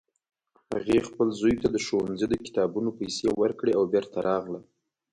[0.73, 4.59] هغې خپل زوی ته د ښوونځي د کتابونو پیسې ورکړې او بیرته راغله